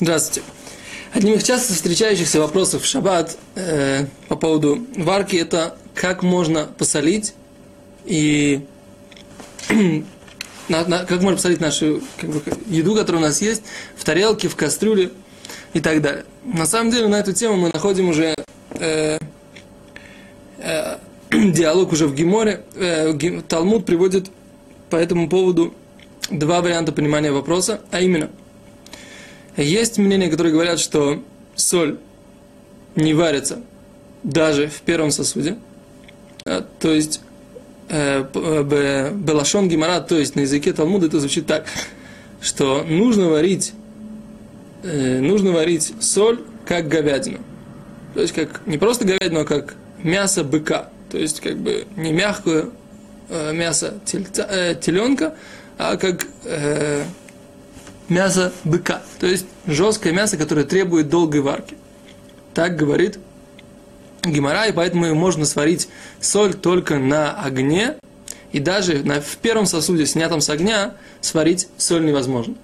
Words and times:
Здравствуйте. 0.00 0.48
Одним 1.12 1.34
из 1.34 1.42
часто 1.42 1.74
встречающихся 1.74 2.40
вопросов 2.40 2.84
в 2.84 2.86
шаббат 2.86 3.36
э, 3.54 4.06
по 4.28 4.36
поводу 4.36 4.86
варки 4.96 5.36
это 5.36 5.76
как 5.94 6.22
можно 6.22 6.64
посолить 6.64 7.34
и 8.06 8.64
на, 9.68 10.86
на, 10.86 11.04
как 11.04 11.20
можно 11.20 11.36
посолить 11.36 11.60
нашу 11.60 12.00
как 12.18 12.30
бы, 12.30 12.42
еду, 12.68 12.96
которая 12.96 13.20
у 13.20 13.26
нас 13.26 13.42
есть, 13.42 13.62
в 13.94 14.02
тарелке, 14.04 14.48
в 14.48 14.56
кастрюле 14.56 15.10
и 15.74 15.80
так 15.80 16.00
далее. 16.00 16.24
На 16.44 16.64
самом 16.64 16.90
деле 16.90 17.06
на 17.06 17.16
эту 17.16 17.34
тему 17.34 17.56
мы 17.56 17.68
находим 17.70 18.08
уже 18.08 18.34
э, 18.70 19.18
э, 20.60 20.96
диалог 21.30 21.92
уже 21.92 22.06
в 22.06 22.14
Гиморе. 22.14 22.64
Э, 22.74 23.12
Талмуд 23.46 23.84
приводит 23.84 24.30
по 24.88 24.96
этому 24.96 25.28
поводу 25.28 25.74
два 26.30 26.62
варианта 26.62 26.90
понимания 26.90 27.32
вопроса, 27.32 27.82
а 27.90 28.00
именно, 28.00 28.30
есть 29.62 29.98
мнения, 29.98 30.28
которые 30.28 30.52
говорят, 30.52 30.78
что 30.80 31.22
соль 31.54 31.98
не 32.96 33.14
варится 33.14 33.60
даже 34.22 34.68
в 34.68 34.80
первом 34.82 35.10
сосуде, 35.10 35.56
а, 36.44 36.64
то 36.78 36.92
есть 36.92 37.20
э, 37.88 38.24
э, 38.32 39.12
Белашон 39.14 39.68
Гимара, 39.68 40.00
то 40.00 40.18
есть 40.18 40.36
на 40.36 40.40
языке 40.40 40.72
Талмуда 40.72 41.06
это 41.06 41.20
звучит 41.20 41.46
так, 41.46 41.66
что 42.40 42.82
нужно 42.82 43.28
варить, 43.28 43.72
э, 44.82 45.20
нужно 45.20 45.52
варить 45.52 45.92
соль 46.00 46.40
как 46.64 46.88
говядину. 46.88 47.38
То 48.14 48.20
есть 48.20 48.32
как 48.32 48.66
не 48.66 48.78
просто 48.78 49.04
говядину, 49.04 49.40
а 49.40 49.44
как 49.44 49.74
мясо 50.02 50.44
быка. 50.44 50.90
То 51.10 51.18
есть 51.18 51.40
как 51.40 51.58
бы 51.58 51.86
не 51.96 52.12
мягкое 52.12 52.66
мясо 53.52 53.94
тельца, 54.04 54.74
теленка, 54.74 55.34
а 55.78 55.96
как 55.96 56.26
э, 56.44 57.04
мясо 58.10 58.52
быка. 58.64 59.02
То 59.18 59.26
есть 59.26 59.46
жесткое 59.66 60.12
мясо, 60.12 60.36
которое 60.36 60.64
требует 60.64 61.08
долгой 61.08 61.40
варки. 61.40 61.76
Так 62.52 62.76
говорит 62.76 63.18
Гимара, 64.22 64.66
и 64.66 64.72
поэтому 64.72 65.14
можно 65.14 65.46
сварить 65.46 65.88
соль 66.20 66.54
только 66.54 66.98
на 66.98 67.32
огне, 67.32 67.96
и 68.52 68.58
даже 68.58 69.02
на, 69.04 69.20
в 69.20 69.36
первом 69.36 69.66
сосуде, 69.66 70.04
снятом 70.06 70.40
с 70.40 70.50
огня, 70.50 70.94
сварить 71.20 71.68
соль 71.78 72.04
невозможно. 72.04 72.54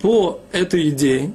По 0.00 0.40
этой 0.52 0.88
идее, 0.90 1.32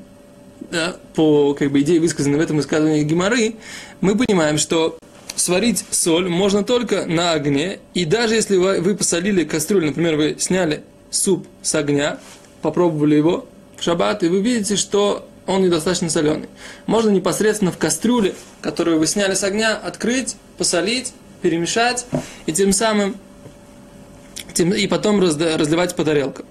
да, 0.72 0.96
по 1.14 1.54
как 1.54 1.72
бы, 1.72 1.82
идее, 1.82 2.00
высказанной 2.00 2.38
в 2.38 2.42
этом 2.42 2.58
высказывании 2.58 3.04
Гимары, 3.04 3.56
мы 4.00 4.18
понимаем, 4.18 4.58
что 4.58 4.98
сварить 5.36 5.86
соль 5.92 6.30
можно 6.30 6.64
только 6.64 7.06
на 7.06 7.34
огне, 7.34 7.80
и 7.94 8.06
даже 8.06 8.36
если 8.36 8.56
вы, 8.58 8.96
посолили 8.96 9.44
кастрюлю, 9.44 9.88
например, 9.88 10.16
вы 10.16 10.38
сняли 10.40 10.84
суп 11.10 11.46
с 11.62 11.76
огня, 11.76 12.20
попробовали 12.62 13.16
его 13.16 13.45
в 13.78 13.84
шаббат, 13.84 14.23
и 14.23 14.28
вы 14.28 14.42
видите, 14.42 14.76
что 14.76 15.28
он 15.48 15.64
недостаточно 15.64 16.09
соленый. 16.09 16.50
Можно 16.86 17.09
непосредственно 17.09 17.72
в 17.72 17.78
кастрюле, 17.78 18.36
которую 18.62 19.00
вы 19.00 19.08
сняли 19.08 19.34
с 19.34 19.44
огня, 19.44 19.76
открыть, 19.76 20.36
посолить, 20.58 21.14
перемешать, 21.42 22.06
и 22.45 22.53
тем 22.53 22.72
самым 22.73 23.16
тем, 24.53 24.73
и 24.73 24.88
потом 24.88 25.20
разливать 25.20 25.95
по 25.95 26.03
тарелкам. 26.03 26.45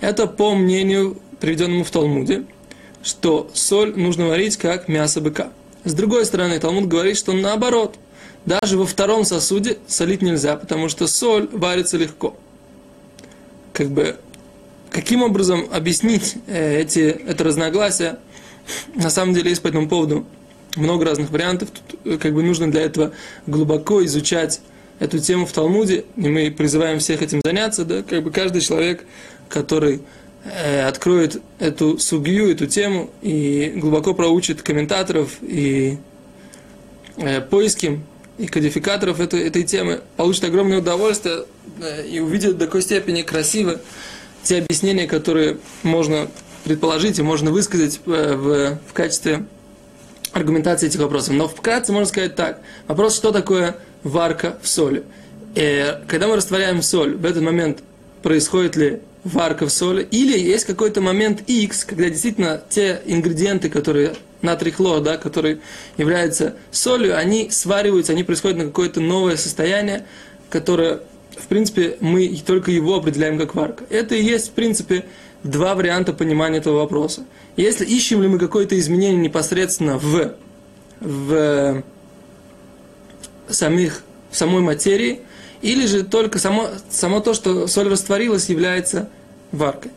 Это 0.00 0.26
по 0.26 0.54
мнению, 0.54 1.18
приведенному 1.40 1.84
в 1.84 1.90
Талмуде, 1.90 2.44
что 3.02 3.50
соль 3.54 3.96
нужно 3.96 4.26
варить 4.28 4.56
как 4.56 4.88
мясо 4.88 5.20
быка. 5.20 5.50
С 5.84 5.94
другой 5.94 6.26
стороны, 6.26 6.58
Талмуд 6.58 6.86
говорит, 6.86 7.16
что 7.16 7.32
наоборот, 7.32 7.96
даже 8.44 8.76
во 8.76 8.86
втором 8.86 9.24
сосуде 9.24 9.78
солить 9.86 10.22
нельзя, 10.22 10.56
потому 10.56 10.88
что 10.88 11.06
соль 11.06 11.48
варится 11.50 11.96
легко 11.96 12.36
как 13.78 13.90
бы, 13.90 14.16
каким 14.98 15.22
образом 15.22 15.68
объяснить 15.70 16.34
э, 16.48 16.80
эти, 16.80 16.98
это 16.98 17.44
разногласие? 17.44 18.18
На 18.96 19.10
самом 19.10 19.32
деле 19.32 19.50
есть 19.50 19.62
по 19.62 19.68
этому 19.68 19.88
поводу 19.88 20.26
много 20.74 21.04
разных 21.04 21.30
вариантов. 21.30 21.68
Тут 21.70 22.00
э, 22.04 22.18
как 22.18 22.34
бы 22.34 22.42
нужно 22.42 22.68
для 22.68 22.82
этого 22.82 23.12
глубоко 23.46 24.04
изучать 24.04 24.60
эту 24.98 25.20
тему 25.20 25.46
в 25.46 25.52
Талмуде, 25.52 26.04
и 26.16 26.28
мы 26.28 26.50
призываем 26.50 26.98
всех 26.98 27.22
этим 27.22 27.40
заняться, 27.44 27.84
да, 27.84 28.02
как 28.02 28.24
бы 28.24 28.32
каждый 28.32 28.60
человек, 28.60 29.04
который 29.48 30.00
э, 30.44 30.82
откроет 30.82 31.40
эту 31.60 32.00
сугью, 32.00 32.50
эту 32.50 32.66
тему 32.66 33.08
и 33.22 33.74
глубоко 33.76 34.14
проучит 34.14 34.62
комментаторов 34.62 35.30
и 35.42 35.98
э, 37.18 37.40
поиски 37.40 38.00
и 38.36 38.48
кодификаторов 38.48 39.20
этой, 39.20 39.46
этой 39.46 39.62
темы 39.62 40.00
получит 40.16 40.42
огромное 40.42 40.78
удовольствие 40.78 41.44
э, 41.80 42.08
и 42.08 42.18
увидит 42.18 42.58
до 42.58 42.66
такой 42.66 42.82
степени 42.82 43.22
красиво 43.22 43.80
те 44.48 44.58
объяснения, 44.58 45.06
которые 45.06 45.58
можно 45.82 46.28
предположить 46.64 47.18
и 47.18 47.22
можно 47.22 47.50
высказать 47.50 48.00
э, 48.06 48.34
в, 48.34 48.78
в 48.88 48.92
качестве 48.94 49.44
аргументации 50.32 50.86
этих 50.86 51.00
вопросов. 51.00 51.34
Но 51.34 51.48
вкратце 51.48 51.92
можно 51.92 52.06
сказать 52.06 52.34
так. 52.34 52.60
Вопрос, 52.86 53.14
что 53.14 53.30
такое 53.30 53.76
варка 54.02 54.58
в 54.62 54.68
соли. 54.68 55.04
Э, 55.54 56.00
когда 56.06 56.28
мы 56.28 56.36
растворяем 56.36 56.80
соль, 56.80 57.16
в 57.16 57.26
этот 57.26 57.42
момент 57.42 57.80
происходит 58.22 58.76
ли 58.76 59.00
варка 59.22 59.66
в 59.66 59.70
соли, 59.70 60.08
или 60.10 60.38
есть 60.38 60.64
какой-то 60.64 61.02
момент 61.02 61.42
X, 61.46 61.84
когда 61.84 62.08
действительно 62.08 62.62
те 62.70 63.02
ингредиенты, 63.04 63.68
которые 63.68 64.14
натрий 64.40 64.72
хлор, 64.72 65.00
да, 65.00 65.18
который 65.18 65.60
является 65.98 66.54
солью, 66.70 67.18
они 67.18 67.50
свариваются, 67.50 68.12
они 68.12 68.24
происходят 68.24 68.56
на 68.56 68.64
какое-то 68.64 69.00
новое 69.00 69.36
состояние, 69.36 70.06
которое, 70.48 71.00
в 71.40 71.46
принципе, 71.46 71.96
мы 72.00 72.28
только 72.44 72.70
его 72.70 72.96
определяем 72.96 73.38
как 73.38 73.54
варка. 73.54 73.84
Это 73.90 74.14
и 74.14 74.22
есть, 74.22 74.48
в 74.48 74.52
принципе, 74.52 75.04
два 75.42 75.74
варианта 75.74 76.12
понимания 76.12 76.58
этого 76.58 76.78
вопроса. 76.78 77.24
Если 77.56 77.84
ищем 77.84 78.22
ли 78.22 78.28
мы 78.28 78.38
какое-то 78.38 78.78
изменение 78.78 79.20
непосредственно 79.20 79.98
в, 79.98 80.34
в 81.00 81.82
самих, 83.48 84.02
в 84.30 84.36
самой 84.36 84.60
материи, 84.60 85.20
или 85.62 85.86
же 85.86 86.04
только 86.04 86.38
само, 86.38 86.68
само 86.90 87.20
то, 87.20 87.34
что 87.34 87.66
соль 87.66 87.88
растворилась, 87.88 88.48
является 88.48 89.08
варкой. 89.52 89.90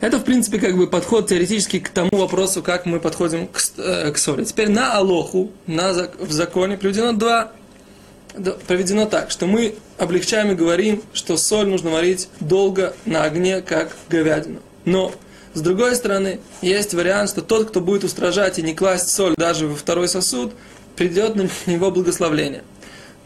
Это, 0.00 0.18
в 0.18 0.24
принципе, 0.24 0.58
как 0.58 0.76
бы 0.76 0.88
подход 0.88 1.28
теоретически 1.28 1.78
к 1.78 1.88
тому 1.88 2.10
вопросу, 2.12 2.60
как 2.60 2.86
мы 2.86 2.98
подходим 2.98 3.46
к, 3.46 3.60
э, 3.78 4.10
к 4.10 4.18
соли. 4.18 4.44
Теперь 4.44 4.68
на 4.68 4.94
Алоху, 4.96 5.52
на, 5.68 6.08
в 6.18 6.32
законе 6.32 6.76
приведено 6.76 7.12
два, 7.12 7.52
проведено 8.66 9.06
так, 9.06 9.30
что 9.30 9.46
мы 9.46 9.74
облегчаем 9.98 10.52
и 10.52 10.54
говорим, 10.54 11.02
что 11.12 11.36
соль 11.36 11.66
нужно 11.66 11.90
варить 11.90 12.28
долго 12.40 12.94
на 13.04 13.24
огне, 13.24 13.60
как 13.60 13.96
говядину. 14.08 14.60
Но, 14.84 15.12
с 15.54 15.60
другой 15.60 15.94
стороны, 15.96 16.40
есть 16.60 16.94
вариант, 16.94 17.30
что 17.30 17.42
тот, 17.42 17.68
кто 17.68 17.80
будет 17.80 18.04
устражать 18.04 18.58
и 18.58 18.62
не 18.62 18.74
класть 18.74 19.10
соль 19.10 19.34
даже 19.36 19.66
во 19.66 19.76
второй 19.76 20.08
сосуд, 20.08 20.52
придет 20.96 21.36
на 21.36 21.48
него 21.66 21.90
благословление. 21.90 22.64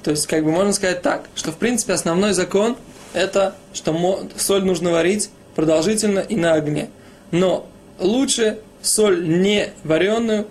То 0.03 0.11
есть, 0.11 0.27
как 0.27 0.45
бы 0.45 0.51
можно 0.51 0.73
сказать 0.73 1.03
так, 1.03 1.25
что, 1.35 1.53
в 1.53 1.57
принципе, 1.57 1.93
основной 1.93 2.33
закон– 2.33 2.77
это, 3.13 3.55
что 3.73 4.29
соль 4.37 4.65
нужно 4.65 4.91
варить 4.91 5.31
продолжительно 5.55 6.21
и 6.21 6.37
на 6.37 6.53
огне. 6.53 6.91
Но 7.31 7.69
лучше 7.99 8.59
соль 8.83 9.27
не 9.27 9.71
вареную 9.85 10.47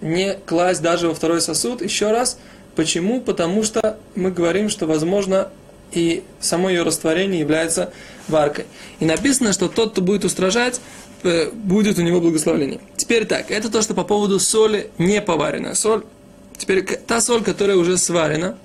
не 0.00 0.34
класть 0.34 0.82
даже 0.82 1.08
во 1.08 1.14
второй 1.14 1.40
сосуд. 1.40 1.82
Еще 1.82 2.10
раз, 2.10 2.38
почему? 2.76 3.20
Потому 3.20 3.62
что 3.62 3.98
мы 4.14 4.30
говорим, 4.30 4.68
что 4.68 4.86
возможно 4.86 5.50
и 5.92 6.22
само 6.40 6.68
ее 6.68 6.82
растворение 6.82 7.40
является 7.40 7.92
варкой. 8.28 8.66
И 9.00 9.04
написано, 9.04 9.52
что 9.52 9.68
тот, 9.68 9.92
кто 9.92 10.02
будет 10.02 10.24
устражать, 10.24 10.80
э, 11.22 11.50
будет 11.50 11.98
у 11.98 12.02
него 12.02 12.20
благословение. 12.20 12.80
Теперь 12.96 13.24
так, 13.24 13.50
это 13.50 13.70
то, 13.70 13.82
что 13.82 13.94
по 13.94 14.04
поводу 14.04 14.38
соли 14.38 14.90
не 14.98 15.20
поваренная 15.20 15.74
соль. 15.74 16.04
Теперь 16.56 16.84
та 16.84 17.20
соль, 17.20 17.42
которая 17.42 17.76
уже 17.76 17.98
сварена, 17.98 18.56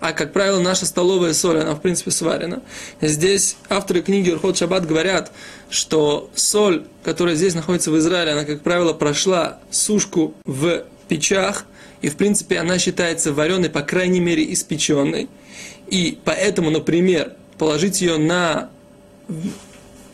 а, 0.00 0.12
как 0.12 0.32
правило, 0.32 0.60
наша 0.60 0.86
столовая 0.86 1.34
соль, 1.34 1.58
она, 1.60 1.74
в 1.74 1.80
принципе, 1.80 2.10
сварена. 2.10 2.62
Здесь 3.00 3.56
авторы 3.68 4.00
книги 4.02 4.30
Урхот 4.30 4.56
Шаббат 4.56 4.86
говорят, 4.86 5.32
что 5.70 6.30
соль, 6.34 6.84
которая 7.02 7.34
здесь 7.34 7.54
находится 7.54 7.90
в 7.90 7.98
Израиле, 7.98 8.32
она, 8.32 8.44
как 8.44 8.62
правило, 8.62 8.92
прошла 8.92 9.58
сушку 9.70 10.34
в 10.44 10.84
печах, 11.08 11.64
и, 12.00 12.08
в 12.08 12.16
принципе, 12.16 12.58
она 12.58 12.78
считается 12.78 13.32
вареной, 13.32 13.70
по 13.70 13.82
крайней 13.82 14.20
мере, 14.20 14.52
испеченной. 14.52 15.28
И 15.88 16.18
поэтому, 16.24 16.70
например, 16.70 17.32
положить 17.58 18.00
ее 18.00 18.18
на 18.18 18.70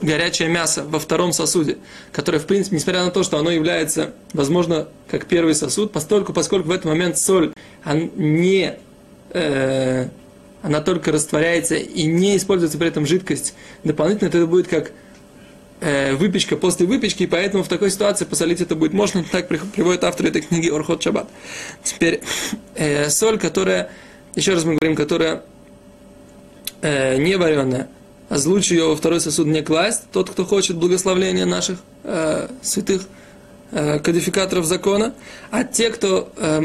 горячее 0.00 0.48
мясо 0.48 0.84
во 0.84 0.98
втором 0.98 1.32
сосуде, 1.32 1.78
которое, 2.12 2.38
в 2.38 2.46
принципе, 2.46 2.76
несмотря 2.76 3.04
на 3.04 3.10
то, 3.10 3.22
что 3.22 3.38
оно 3.38 3.50
является, 3.50 4.12
возможно, 4.32 4.88
как 5.08 5.26
первый 5.26 5.54
сосуд, 5.54 5.92
поскольку, 5.92 6.32
поскольку 6.32 6.68
в 6.68 6.70
этот 6.70 6.86
момент 6.86 7.18
соль 7.18 7.52
не 8.16 8.76
э, 9.30 10.08
она 10.62 10.80
только 10.80 11.12
растворяется 11.12 11.76
и 11.76 12.04
не 12.04 12.36
используется 12.36 12.78
при 12.78 12.88
этом 12.88 13.06
жидкость 13.06 13.54
дополнительно, 13.82 14.30
то 14.30 14.38
это 14.38 14.46
будет 14.46 14.68
как 14.68 14.92
э, 15.80 16.14
выпечка 16.14 16.56
после 16.56 16.86
выпечки, 16.86 17.24
и 17.24 17.26
поэтому 17.26 17.62
в 17.62 17.68
такой 17.68 17.90
ситуации 17.90 18.24
посолить 18.24 18.60
это 18.60 18.74
будет 18.74 18.92
можно. 18.92 19.24
Так 19.30 19.48
приводит 19.48 20.04
автор 20.04 20.26
этой 20.26 20.42
книги 20.42 20.68
Орхот 20.68 21.02
Шаббат. 21.02 21.28
Теперь 21.82 22.20
э, 22.74 23.08
соль, 23.10 23.38
которая, 23.38 23.90
еще 24.34 24.54
раз 24.54 24.64
мы 24.64 24.76
говорим, 24.76 24.96
которая 24.96 25.42
э, 26.82 27.16
не 27.16 27.36
вареная, 27.36 27.88
а 28.28 28.36
лучше 28.46 28.74
ее 28.74 28.88
во 28.88 28.96
второй 28.96 29.20
сосуд 29.20 29.46
не 29.46 29.62
класть. 29.62 30.02
Тот, 30.12 30.30
кто 30.30 30.44
хочет 30.44 30.76
благословления 30.76 31.46
наших 31.46 31.78
э, 32.04 32.48
святых 32.62 33.06
э, 33.70 33.98
кодификаторов 33.98 34.64
закона, 34.64 35.14
а 35.50 35.64
те, 35.64 35.90
кто 35.90 36.32
э, 36.36 36.62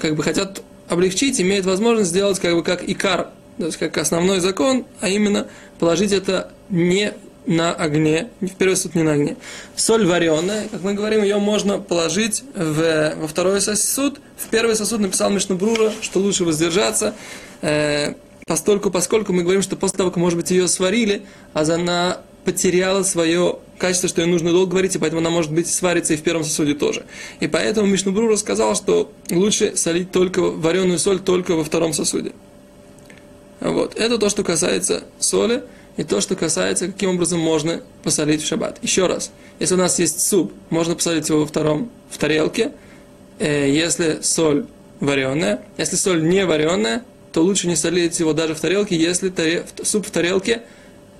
как 0.00 0.16
бы 0.16 0.22
хотят 0.22 0.62
облегчить, 0.88 1.40
имеют 1.40 1.66
возможность 1.66 2.10
сделать 2.10 2.38
как 2.38 2.54
бы 2.54 2.62
как 2.62 2.88
икар, 2.88 3.30
то 3.58 3.66
есть 3.66 3.76
как 3.78 3.96
основной 3.98 4.40
закон, 4.40 4.84
а 5.00 5.08
именно 5.08 5.48
положить 5.78 6.12
это 6.12 6.52
не 6.68 7.14
на 7.46 7.72
огне, 7.72 8.28
в 8.40 8.54
первый 8.54 8.76
сосуд 8.76 8.94
не 8.94 9.02
на 9.02 9.12
огне. 9.12 9.36
Соль 9.76 10.06
вареная, 10.06 10.68
как 10.68 10.82
мы 10.82 10.94
говорим, 10.94 11.22
ее 11.22 11.38
можно 11.38 11.78
положить 11.78 12.44
в, 12.54 13.14
во 13.16 13.28
второй 13.28 13.60
сосуд. 13.60 14.20
В 14.36 14.48
первый 14.48 14.76
сосуд 14.76 15.00
написал 15.00 15.30
Мишнабрура, 15.30 15.92
что 16.02 16.20
лучше 16.20 16.44
воздержаться, 16.44 17.14
э, 17.62 18.14
постольку, 18.46 18.90
поскольку 18.90 19.32
мы 19.32 19.42
говорим, 19.42 19.62
что 19.62 19.76
после 19.76 19.98
того, 19.98 20.10
как, 20.10 20.18
может 20.18 20.38
быть, 20.38 20.50
ее 20.50 20.68
сварили, 20.68 21.22
а 21.52 21.62
она 21.62 22.20
потеряла 22.44 23.02
свое 23.02 23.58
качество, 23.78 24.08
что 24.08 24.22
ее 24.22 24.28
нужно 24.28 24.52
долго 24.52 24.74
варить, 24.74 24.94
и 24.94 24.98
поэтому 24.98 25.20
она 25.20 25.30
может 25.30 25.52
быть 25.52 25.66
сварится 25.66 26.14
и 26.14 26.16
в 26.16 26.22
первом 26.22 26.44
сосуде 26.44 26.74
тоже. 26.74 27.04
И 27.40 27.48
поэтому 27.48 27.86
Мишнабрура 27.88 28.36
сказал, 28.36 28.74
что 28.74 29.10
лучше 29.30 29.76
солить 29.76 30.12
только 30.12 30.40
вареную 30.40 30.98
соль 30.98 31.18
только 31.18 31.56
во 31.56 31.64
втором 31.64 31.92
сосуде. 31.92 32.32
Вот. 33.60 33.96
Это 33.96 34.18
то, 34.18 34.28
что 34.28 34.44
касается 34.44 35.04
соли 35.18 35.64
и 35.96 36.04
то, 36.04 36.20
что 36.20 36.36
касается, 36.36 36.86
каким 36.86 37.10
образом 37.10 37.40
можно 37.40 37.82
посолить 38.02 38.42
в 38.42 38.46
шаббат. 38.46 38.78
Еще 38.82 39.06
раз, 39.06 39.30
если 39.58 39.74
у 39.74 39.78
нас 39.78 39.98
есть 39.98 40.26
суп, 40.26 40.52
можно 40.70 40.94
посолить 40.94 41.28
его 41.28 41.40
во 41.40 41.46
втором, 41.46 41.90
в 42.10 42.18
тарелке, 42.18 42.72
э, 43.38 43.70
если 43.70 44.20
соль 44.22 44.66
вареная. 45.00 45.62
Если 45.78 45.96
соль 45.96 46.22
не 46.22 46.44
вареная, 46.44 47.04
то 47.32 47.42
лучше 47.42 47.66
не 47.66 47.76
солить 47.76 48.18
его 48.18 48.32
даже 48.32 48.54
в 48.54 48.60
тарелке, 48.60 48.96
если 48.96 49.28
таре, 49.28 49.66
суп 49.82 50.06
в 50.06 50.10
тарелке, 50.10 50.62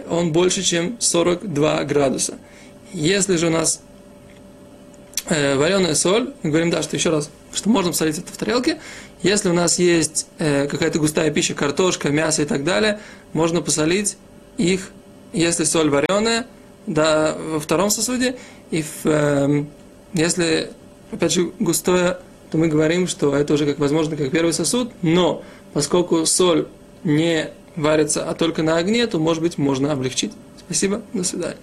он 0.08 0.32
больше, 0.32 0.62
чем 0.62 0.96
42 1.00 1.84
градуса. 1.84 2.38
Если 2.92 3.36
же 3.36 3.48
у 3.48 3.50
нас 3.50 3.80
э, 5.28 5.56
вареная 5.56 5.94
соль, 5.94 6.32
мы 6.42 6.50
говорим, 6.50 6.70
да, 6.70 6.82
что 6.82 6.96
еще 6.96 7.10
раз, 7.10 7.30
что 7.52 7.68
можно 7.68 7.92
посолить 7.92 8.18
это 8.18 8.32
в 8.32 8.36
тарелке, 8.36 8.78
если 9.22 9.48
у 9.48 9.52
нас 9.54 9.78
есть 9.78 10.26
э, 10.38 10.66
какая-то 10.68 10.98
густая 10.98 11.30
пища, 11.30 11.54
картошка, 11.54 12.10
мясо 12.10 12.42
и 12.42 12.46
так 12.46 12.64
далее, 12.64 13.00
можно 13.32 13.60
посолить 13.60 14.16
их, 14.58 14.90
если 15.32 15.64
соль 15.64 15.90
вареная, 15.90 16.46
да, 16.86 17.36
во 17.38 17.60
втором 17.60 17.90
сосуде, 17.90 18.36
и 18.70 18.82
в, 18.82 19.04
э, 19.04 19.64
если, 20.14 20.70
опять 21.10 21.32
же, 21.32 21.52
густое, 21.58 22.18
то 22.50 22.58
мы 22.58 22.68
говорим, 22.68 23.06
что 23.06 23.34
это 23.34 23.54
уже 23.54 23.66
как 23.66 23.78
возможно 23.78 24.16
как 24.16 24.30
первый 24.30 24.52
сосуд, 24.52 24.92
но 25.02 25.42
поскольку 25.72 26.24
соль 26.26 26.68
не 27.04 27.50
варится, 27.74 28.28
а 28.28 28.34
только 28.34 28.62
на 28.62 28.78
огне, 28.78 29.06
то, 29.06 29.18
может 29.18 29.42
быть, 29.42 29.58
можно 29.58 29.92
облегчить. 29.92 30.32
Спасибо, 30.58 31.02
до 31.12 31.24
свидания. 31.24 31.56